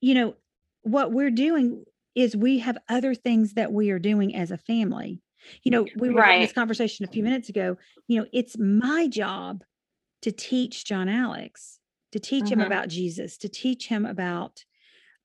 [0.00, 0.34] you know
[0.82, 5.20] what we're doing is we have other things that we are doing as a family
[5.62, 6.26] you know we were right.
[6.26, 7.76] having this conversation a few minutes ago
[8.08, 9.62] you know it's my job
[10.22, 11.78] to teach john alex
[12.12, 12.60] to teach mm-hmm.
[12.60, 14.64] him about jesus to teach him about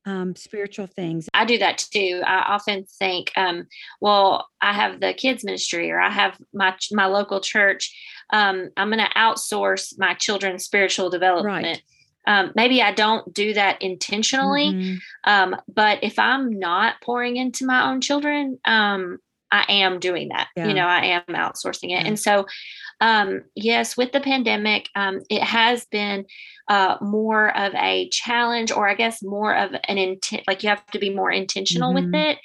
[0.05, 1.29] um, spiritual things.
[1.33, 2.21] I do that too.
[2.25, 3.67] I often think, um,
[4.01, 7.95] well, I have the kids ministry or I have my my local church.
[8.31, 11.65] Um, I'm going to outsource my children's spiritual development.
[11.65, 11.81] Right.
[12.29, 14.97] Um, maybe I don't do that intentionally, mm-hmm.
[15.23, 19.17] um, but if I'm not pouring into my own children, um,
[19.51, 20.47] I am doing that.
[20.55, 20.67] Yeah.
[20.67, 22.01] You know, I am outsourcing it.
[22.01, 22.05] Yeah.
[22.05, 22.45] And so,
[23.01, 26.25] um, yes, with the pandemic, um, it has been
[26.67, 30.85] uh, more of a challenge, or I guess more of an intent, like you have
[30.87, 32.11] to be more intentional mm-hmm.
[32.11, 32.37] with it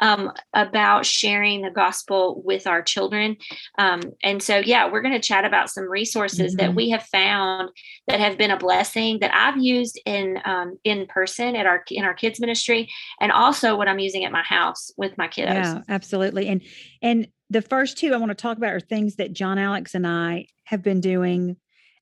[0.00, 3.36] um, about sharing the gospel with our children.
[3.78, 6.66] Um, and so, yeah, we're going to chat about some resources mm-hmm.
[6.66, 7.70] that we have found
[8.06, 12.04] that have been a blessing that I've used in um, in person at our in
[12.04, 12.88] our kids ministry,
[13.20, 15.64] and also what I'm using at my house with my kiddos.
[15.64, 16.48] Yeah, absolutely.
[16.48, 16.62] And
[17.00, 20.06] and the first two I want to talk about are things that John Alex and
[20.06, 21.56] I have been doing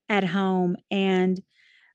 [0.08, 1.42] at home and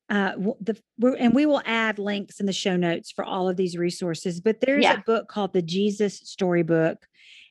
[0.10, 0.78] uh, the
[1.18, 4.42] and we will add links in the show notes for all of these resources.
[4.42, 4.96] But there's yeah.
[4.96, 6.98] a book called the Jesus Storybook,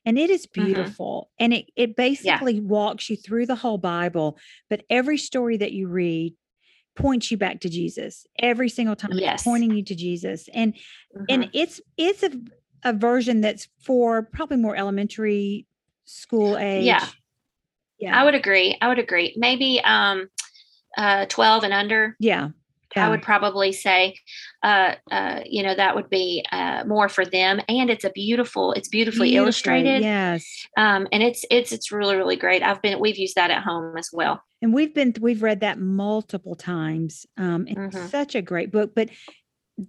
[0.05, 0.67] and it is mm-hmm.
[0.67, 1.31] beautiful.
[1.41, 1.45] Mm-hmm.
[1.45, 2.63] And it it basically yeah.
[2.63, 4.39] walks you through the whole Bible.
[4.69, 6.35] But every story that you read
[6.95, 9.13] points you back to Jesus every single time.
[9.15, 9.43] Yes.
[9.43, 11.25] pointing you to Jesus, and mm-hmm.
[11.31, 12.31] and it's it's a
[12.85, 15.67] a version that's for probably more elementary
[16.05, 16.85] school age.
[16.85, 17.07] Yeah.
[17.99, 18.21] Yeah.
[18.21, 18.77] I would agree.
[18.81, 19.35] I would agree.
[19.37, 20.29] Maybe um
[20.97, 22.17] uh, 12 and under.
[22.19, 22.49] Yeah.
[22.95, 23.07] yeah.
[23.07, 24.17] I would probably say,
[24.63, 27.61] uh, uh, you know, that would be uh, more for them.
[27.69, 30.03] And it's a beautiful, it's beautifully Beautiful, illustrated.
[30.03, 30.67] Yes.
[30.77, 32.63] Um, and it's, it's, it's really, really great.
[32.63, 34.43] I've been, we've used that at home as well.
[34.61, 37.27] And we've been, we've read that multiple times.
[37.37, 38.07] Um, it's mm-hmm.
[38.09, 39.09] such a great book, but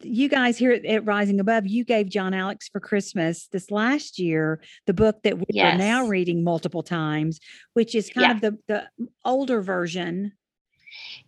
[0.02, 4.62] you guys here at Rising Above, you gave John Alex for Christmas this last year
[4.88, 5.76] the book that we yes.
[5.76, 7.40] are now reading multiple times,
[7.74, 8.50] which is kind yeah.
[8.50, 10.34] of the the older version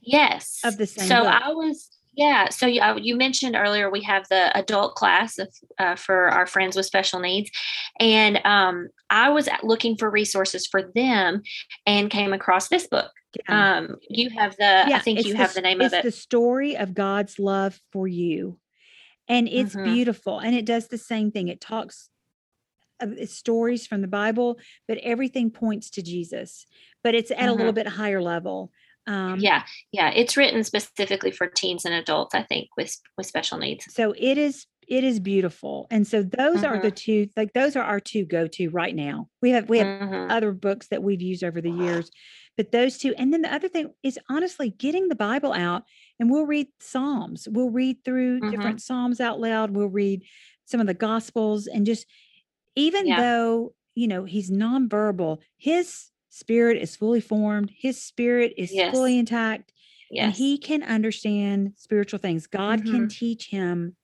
[0.02, 0.60] Yes.
[0.64, 1.08] Of the same.
[1.08, 1.42] So book.
[1.42, 2.50] I was yeah.
[2.50, 6.48] So you, uh, you mentioned earlier we have the adult class of, uh, for our
[6.48, 7.52] friends with special needs,
[8.00, 11.42] and um, I was looking for resources for them
[11.86, 13.12] and came across this book.
[13.48, 13.78] Yeah.
[13.78, 14.86] Um, you have the.
[14.88, 15.98] Yeah, I think you the, have the name of it.
[15.98, 18.60] It's the story of God's love for you,
[19.28, 19.94] and it's mm-hmm.
[19.94, 21.50] beautiful, and it does the same thing.
[21.50, 22.10] It talks.
[23.26, 26.66] Stories from the Bible, but everything points to Jesus.
[27.04, 27.50] But it's at mm-hmm.
[27.50, 27.76] a little mm-hmm.
[27.76, 28.72] bit higher level.
[29.08, 33.58] Um, yeah, yeah, it's written specifically for teens and adults, I think, with with special
[33.58, 33.86] needs.
[33.94, 36.66] So it is it is beautiful, and so those mm-hmm.
[36.66, 36.96] are the mm-hmm.
[36.96, 39.30] two like those are our two go to right now.
[39.42, 40.32] We have we have mm-hmm.
[40.32, 42.10] other books that we've used over the years,
[42.58, 45.84] but those two, and then the other thing is honestly getting the Bible out,
[46.20, 47.48] and we'll read Psalms.
[47.50, 48.52] We'll read through mm-hmm.
[48.52, 49.72] different Psalms out loud.
[49.72, 50.24] We'll read
[50.66, 52.06] some of the Gospels, and just
[52.76, 53.22] even yeah.
[53.22, 58.94] though you know he's nonverbal, his spirit is fully formed, his spirit is yes.
[58.94, 59.72] fully intact,
[60.12, 60.26] yes.
[60.26, 62.46] and he can understand spiritual things.
[62.46, 62.92] God mm-hmm.
[62.92, 63.96] can teach him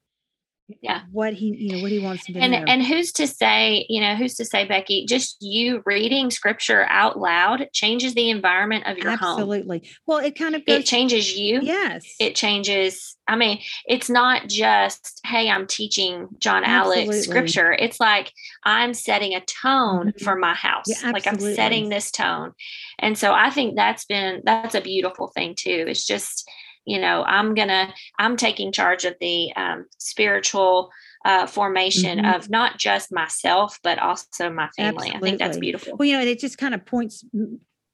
[0.81, 2.39] yeah what he you know what he wants to do.
[2.39, 2.63] and know.
[2.67, 7.19] and who's to say you know who's to say becky just you reading scripture out
[7.19, 9.27] loud changes the environment of your absolutely.
[9.27, 13.59] home absolutely well it kind of goes, it changes you yes it changes i mean
[13.85, 17.03] it's not just hey i'm teaching john absolutely.
[17.05, 18.31] alex scripture it's like
[18.63, 20.23] i'm setting a tone mm-hmm.
[20.23, 22.53] for my house yeah, like i'm setting this tone
[22.99, 26.49] and so i think that's been that's a beautiful thing too it's just
[26.85, 30.89] you know i'm gonna i'm taking charge of the um, spiritual
[31.23, 32.33] uh, formation mm-hmm.
[32.33, 35.15] of not just myself but also my family Absolutely.
[35.15, 37.23] i think that's beautiful well you know it just kind of points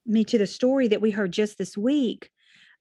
[0.06, 2.30] me to the story that we heard just this week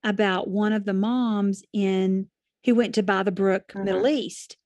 [0.04, 2.28] about one of the moms in
[2.64, 3.84] who went to By the Brook mm-hmm.
[3.84, 4.56] Middle East.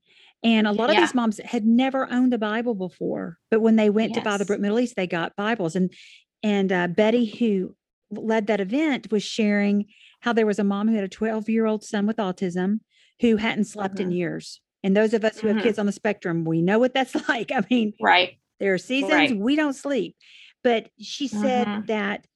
[0.42, 1.00] And a lot of yeah.
[1.00, 4.18] these moms had never owned a Bible before, but when they went yes.
[4.18, 5.76] to By the Brook Middle East, they got Bibles.
[5.76, 5.92] And
[6.42, 7.76] and uh, Betty, who
[8.11, 9.87] led that event, was sharing
[10.20, 12.80] how there was a mom who had a 12 year old son with autism
[13.20, 14.04] who hadn't slept mm-hmm.
[14.04, 14.61] in years.
[14.83, 15.59] And those of us who mm-hmm.
[15.59, 17.52] have kids on the spectrum, we know what that's like.
[17.52, 18.37] I mean, right.
[18.59, 19.37] There are seasons right.
[19.37, 20.16] we don't sleep.
[20.62, 21.87] But she said mm-hmm.
[21.87, 22.26] that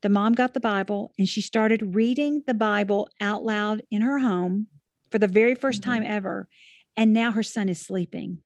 [0.00, 4.18] the mom got the Bible and she started reading the Bible out loud in her
[4.18, 4.68] home
[5.10, 5.90] for the very 1st mm-hmm.
[5.90, 6.48] time ever.
[6.96, 8.38] And now her son is sleeping.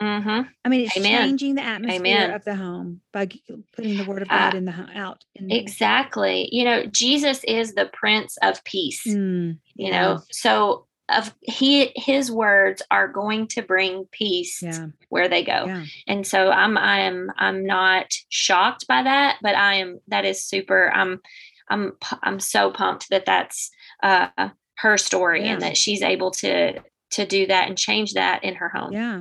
[0.00, 0.48] Mm-hmm.
[0.64, 1.28] I mean, it's Amen.
[1.28, 2.30] changing the atmosphere Amen.
[2.30, 3.28] of the home by
[3.74, 5.24] putting the word of God uh, in the out.
[5.34, 6.48] In the exactly.
[6.50, 9.06] You know, Jesus is the Prince of Peace.
[9.06, 10.00] Mm, you yeah.
[10.00, 14.86] know, so of he his words are going to bring peace yeah.
[15.08, 15.84] where they go yeah.
[16.06, 20.90] and so i'm i'm i'm not shocked by that but i am that is super
[20.94, 21.20] i'm
[21.68, 23.70] i'm i'm so pumped that that's
[24.02, 24.28] uh
[24.76, 28.68] her story and that she's able to to do that and change that in her
[28.68, 29.20] home yeah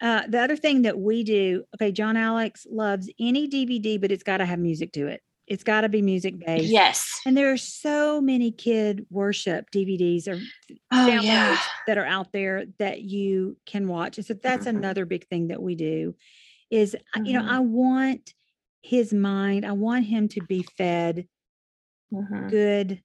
[0.00, 4.22] uh, the other thing that we do okay john alex loves any dvd but it's
[4.22, 6.70] got to have music to it it's got to be music based.
[6.70, 7.20] Yes.
[7.26, 10.38] And there are so many kid worship DVDs or
[10.92, 11.58] oh, downloads yeah.
[11.88, 14.16] that are out there that you can watch.
[14.16, 14.76] And so that's mm-hmm.
[14.76, 16.14] another big thing that we do
[16.70, 17.24] is mm-hmm.
[17.24, 17.50] you know, mm-hmm.
[17.50, 18.34] I want
[18.82, 21.26] his mind, I want him to be fed
[22.14, 22.48] mm-hmm.
[22.48, 23.02] good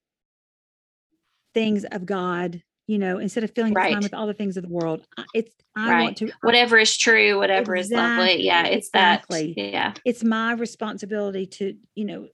[1.52, 3.92] things of God, you know, instead of filling right.
[3.92, 5.06] time with all the things of the world.
[5.34, 6.02] It's I right.
[6.04, 8.44] want to whatever is true, whatever exactly, is lovely.
[8.44, 9.54] Yeah, it's exactly.
[9.56, 9.72] that.
[9.72, 9.92] Yeah.
[10.04, 12.28] It's my responsibility to, you know,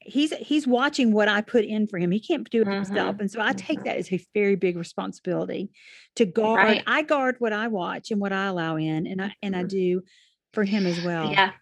[0.00, 2.10] he's he's watching what I put in for him.
[2.10, 2.84] He can't do it mm-hmm.
[2.84, 3.88] himself, and so I take mm-hmm.
[3.88, 5.70] that as a very big responsibility
[6.16, 6.58] to guard.
[6.58, 6.82] Right.
[6.86, 9.68] I guard what I watch and what I allow in, and I and I mm-hmm.
[9.68, 10.02] do
[10.52, 11.30] for him as well.
[11.30, 11.52] Yeah,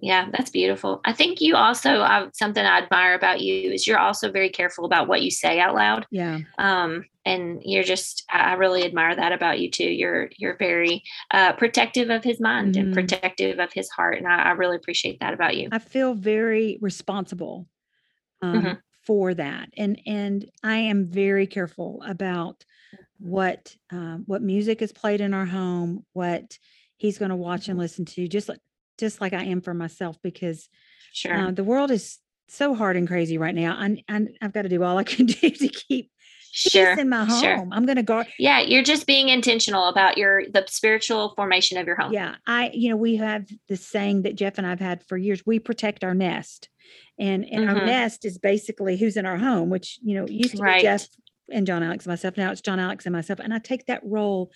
[0.00, 1.00] yeah, that's beautiful.
[1.04, 4.84] I think you also uh, something I admire about you is you're also very careful
[4.84, 6.06] about what you say out loud.
[6.10, 6.40] Yeah.
[6.58, 9.90] Um, and you're just I really admire that about you too.
[9.90, 12.86] You're you're very uh, protective of his mind mm-hmm.
[12.86, 15.68] and protective of his heart, and I, I, really appreciate that about you.
[15.70, 17.66] I feel very responsible
[18.40, 18.72] um, mm-hmm.
[19.06, 22.64] for that, and and I am very careful about
[23.18, 26.56] what um, what music is played in our home, what
[26.96, 27.80] he's going to watch and mm-hmm.
[27.80, 28.60] listen to, just like
[28.98, 30.68] just like I am for myself because
[31.12, 33.76] sure uh, the world is so hard and crazy right now.
[33.78, 36.10] And I I've got to do all I can do to keep
[36.52, 37.42] sure in my home.
[37.42, 37.68] Sure.
[37.70, 38.26] I'm going to guard.
[38.38, 42.12] Yeah, you're just being intentional about your the spiritual formation of your home.
[42.12, 45.42] Yeah, I you know we have this saying that Jeff and I've had for years.
[45.46, 46.68] We protect our nest,
[47.18, 47.78] and and mm-hmm.
[47.78, 50.78] our nest is basically who's in our home, which you know used to right.
[50.78, 51.06] be Jeff
[51.50, 52.36] and John Alex and myself.
[52.36, 54.50] Now it's John Alex and myself, and I take that role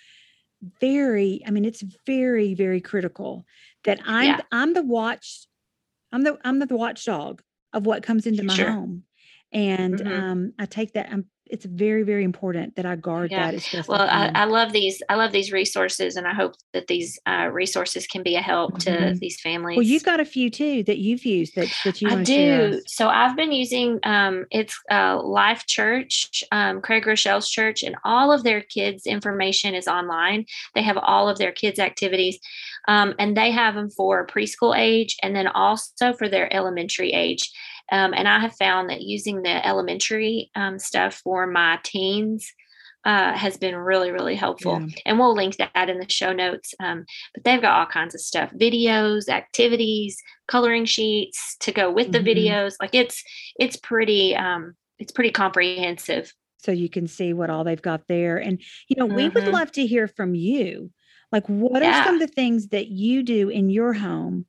[0.81, 1.43] very.
[1.47, 3.45] I mean, it's very very critical
[3.85, 4.41] that I'm yeah.
[4.51, 5.47] I'm the watch
[6.13, 8.71] I'm the I'm the watchdog of what comes into my sure.
[8.71, 9.05] home.
[9.53, 10.25] And mm-hmm.
[10.25, 13.51] um, I take that I'm it's very very important that i guard yeah.
[13.51, 16.87] that as well I, I, love these i love these resources and i hope that
[16.87, 19.13] these uh, resources can be a help mm-hmm.
[19.13, 22.09] to these families well you've got a few too that you've used that, that you
[22.09, 22.81] i do.
[22.87, 28.33] So i've been using um, it's uh, life church um, craig Groeschel's church and all
[28.33, 30.47] of their kids information is online.
[30.75, 32.39] They have all of their kids activities
[32.89, 37.51] um, and they have them for preschool age and then also for their elementary age
[37.91, 42.53] um, and I have found that using the elementary um, stuff for my teens
[43.05, 44.81] uh, has been really, really helpful.
[44.81, 44.97] Yeah.
[45.07, 46.75] And we'll link that in the show notes.
[46.79, 52.13] Um, but they've got all kinds of stuff videos, activities, coloring sheets to go with
[52.13, 52.29] the mm-hmm.
[52.29, 52.75] videos.
[52.81, 53.23] Like it's,
[53.59, 56.33] it's pretty, um, it's pretty comprehensive.
[56.59, 58.37] So you can see what all they've got there.
[58.37, 59.17] And, you know, mm-hmm.
[59.17, 59.53] we would mm-hmm.
[59.53, 60.93] love to hear from you.
[61.33, 62.03] Like, what yeah.
[62.03, 64.47] are some of the things that you do in your home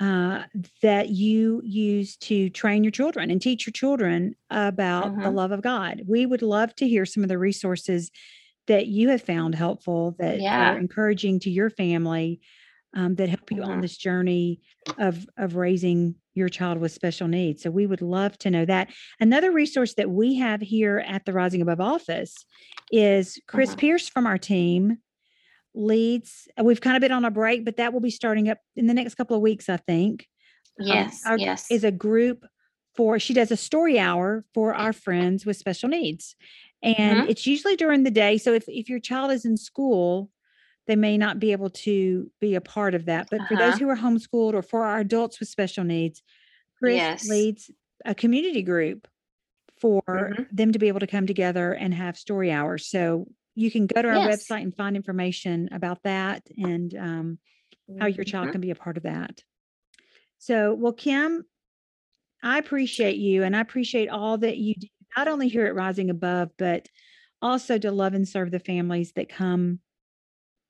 [0.00, 0.44] uh,
[0.80, 5.34] that you use to train your children and teach your children about the mm-hmm.
[5.36, 6.02] love of God.
[6.08, 8.10] We would love to hear some of the resources
[8.66, 10.72] that you have found helpful that yeah.
[10.72, 12.40] are encouraging to your family
[12.94, 13.70] um, that help you mm-hmm.
[13.70, 14.60] on this journey
[14.98, 17.62] of of raising your child with special needs.
[17.62, 18.88] So we would love to know that.
[19.18, 22.46] Another resource that we have here at the Rising Above office
[22.90, 23.80] is Chris mm-hmm.
[23.80, 24.98] Pierce from our team
[25.74, 26.48] leads.
[26.58, 28.86] Uh, we've kind of been on a break, but that will be starting up in
[28.86, 30.26] the next couple of weeks, I think.
[30.80, 31.22] Um, yes.
[31.24, 31.66] Um, our, yes.
[31.70, 32.46] Is a group
[32.96, 36.34] for, she does a story hour for our friends with special needs.
[36.82, 37.30] And mm-hmm.
[37.30, 38.38] it's usually during the day.
[38.38, 40.30] So if, if your child is in school,
[40.86, 43.28] they may not be able to be a part of that.
[43.30, 43.48] But uh-huh.
[43.48, 43.84] for those uh-huh.
[43.84, 46.22] who are homeschooled or for our adults with special needs,
[46.78, 47.28] Chris yes.
[47.28, 47.70] leads
[48.04, 49.06] a community group
[49.78, 50.42] for mm-hmm.
[50.50, 52.86] them to be able to come together and have story hours.
[52.86, 54.46] So you can go to our yes.
[54.48, 57.38] website and find information about that and um,
[57.98, 58.52] how your child mm-hmm.
[58.52, 59.42] can be a part of that.
[60.38, 61.44] So, well, Kim,
[62.42, 66.10] I appreciate you and I appreciate all that you do, not only here at Rising
[66.10, 66.86] Above, but
[67.42, 69.80] also to love and serve the families that come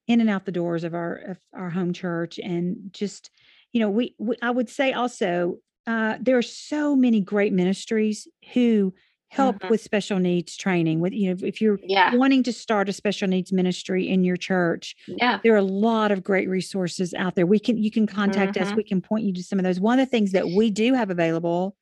[0.06, 3.30] in and out the doors of our of our home church and just
[3.72, 8.28] you know we, we i would say also uh, there are so many great ministries
[8.52, 8.92] who
[9.30, 9.68] help mm-hmm.
[9.68, 12.14] with special needs training with you know if you're yeah.
[12.14, 16.10] wanting to start a special needs ministry in your church yeah there are a lot
[16.10, 18.68] of great resources out there we can you can contact mm-hmm.
[18.68, 20.70] us we can point you to some of those one of the things that we
[20.70, 21.76] do have available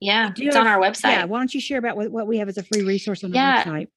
[0.00, 1.10] Yeah, it's on our website.
[1.10, 3.30] Yeah, why don't you share about what, what we have as a free resource on
[3.30, 3.64] the yeah.
[3.64, 3.88] website?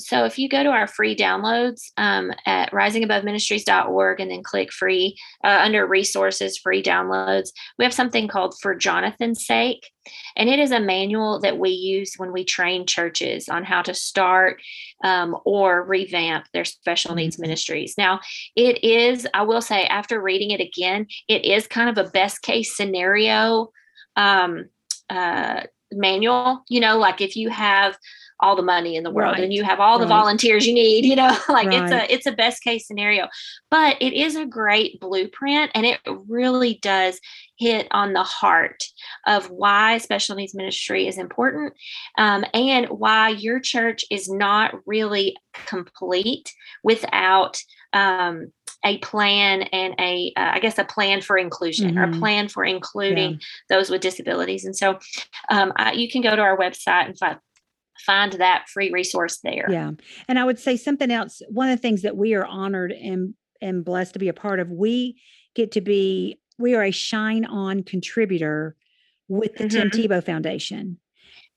[0.00, 5.16] So if you go to our free downloads um, at risingaboveministries.org and then click free
[5.44, 9.88] uh, under resources, free downloads, we have something called For Jonathan's Sake.
[10.36, 13.94] And it is a manual that we use when we train churches on how to
[13.94, 14.60] start
[15.04, 17.42] um, or revamp their special needs mm-hmm.
[17.42, 17.94] ministries.
[17.96, 18.20] Now,
[18.56, 22.42] it is, I will say, after reading it again, it is kind of a best
[22.42, 23.70] case scenario
[24.16, 24.66] um,
[25.08, 26.64] uh, manual.
[26.68, 27.96] You know, like if you have
[28.44, 29.44] all the money in the world right.
[29.44, 30.16] and you have all the right.
[30.16, 31.82] volunteers you need you know like right.
[31.82, 33.26] it's a it's a best case scenario
[33.70, 37.18] but it is a great blueprint and it really does
[37.56, 38.84] hit on the heart
[39.26, 41.72] of why special needs ministry is important
[42.18, 45.36] um, and why your church is not really
[45.66, 48.52] complete without um,
[48.84, 51.98] a plan and a, uh, I guess, a plan for inclusion mm-hmm.
[51.98, 53.38] or a plan for including yeah.
[53.70, 54.64] those with disabilities.
[54.64, 54.98] And so
[55.48, 57.38] um, I, you can go to our website and find,
[58.06, 59.66] find that free resource there.
[59.70, 59.92] Yeah.
[60.28, 61.42] And I would say something else.
[61.48, 64.60] One of the things that we are honored and, and blessed to be a part
[64.60, 65.20] of, we
[65.54, 68.76] get to be, we are a shine on contributor
[69.28, 69.88] with the mm-hmm.
[69.88, 70.98] Tim Tebow Foundation.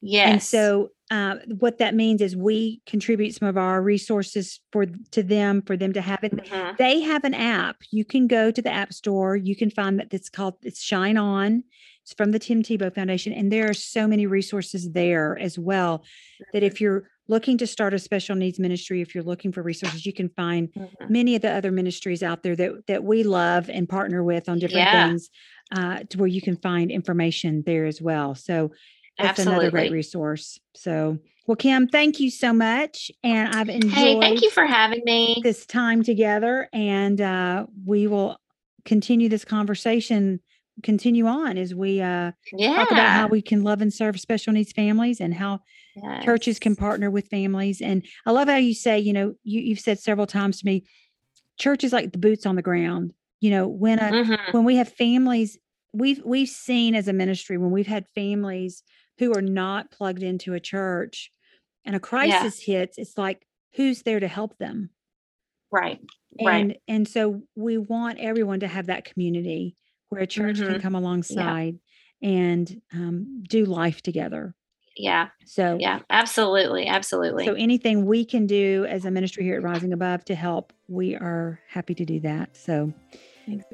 [0.01, 0.31] Yes.
[0.31, 5.23] And so uh, what that means is we contribute some of our resources for to
[5.23, 6.35] them for them to have it.
[6.35, 6.75] Mm-hmm.
[6.77, 7.77] They have an app.
[7.91, 9.35] You can go to the app store.
[9.35, 11.63] You can find that it's called it's Shine On.
[12.07, 16.05] It's from the Tim Tebow Foundation, and there are so many resources there as well.
[16.53, 20.05] That if you're looking to start a special needs ministry, if you're looking for resources,
[20.05, 21.11] you can find mm-hmm.
[21.11, 24.57] many of the other ministries out there that that we love and partner with on
[24.57, 25.09] different yeah.
[25.09, 25.29] things,
[25.75, 28.35] uh, to where you can find information there as well.
[28.35, 28.71] So
[29.17, 29.65] that's Absolutely.
[29.65, 30.61] another great resource.
[30.75, 33.11] So, well, Kim, thank you so much.
[33.21, 35.41] And I've enjoyed Hey, thank you for having me.
[35.43, 36.69] This time together.
[36.71, 38.39] And uh, we will
[38.85, 40.39] continue this conversation,
[40.83, 42.75] continue on as we uh, yeah.
[42.75, 45.59] talk about how we can love and serve special needs families and how
[45.95, 46.23] yes.
[46.23, 47.81] churches can partner with families.
[47.81, 50.85] And I love how you say, you know, you, you've said several times to me,
[51.59, 53.13] church is like the boots on the ground.
[53.39, 54.51] You know, when a, mm-hmm.
[54.51, 55.57] when we have families,
[55.93, 58.83] we've we've seen as a ministry when we've had families
[59.19, 61.31] who are not plugged into a church
[61.85, 62.79] and a crisis yeah.
[62.79, 64.89] hits, it's like, who's there to help them?
[65.71, 65.99] Right.
[66.39, 66.81] And right.
[66.87, 69.75] and so we want everyone to have that community
[70.09, 70.73] where a church mm-hmm.
[70.73, 71.79] can come alongside
[72.21, 72.29] yeah.
[72.29, 74.55] and um, do life together.
[74.95, 75.27] Yeah.
[75.45, 77.45] So yeah, absolutely, absolutely.
[77.45, 81.15] So anything we can do as a ministry here at Rising Above to help, we
[81.15, 82.57] are happy to do that.
[82.57, 82.93] So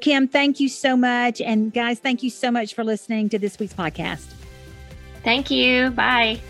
[0.00, 1.40] Kim, thank you so much.
[1.40, 4.26] And guys, thank you so much for listening to this week's podcast.
[5.22, 5.90] Thank you.
[5.90, 6.40] Bye.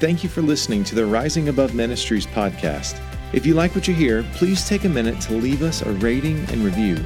[0.00, 3.00] Thank you for listening to the Rising Above Ministries podcast.
[3.32, 6.38] If you like what you hear, please take a minute to leave us a rating
[6.50, 6.96] and review.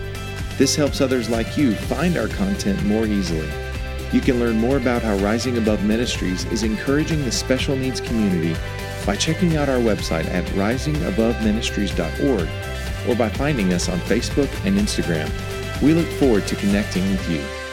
[0.59, 3.49] This helps others like you find our content more easily.
[4.13, 8.57] You can learn more about how Rising Above Ministries is encouraging the special needs community
[9.05, 12.49] by checking out our website at risingaboveministries.org
[13.09, 15.31] or by finding us on Facebook and Instagram.
[15.81, 17.66] We look forward to connecting with you.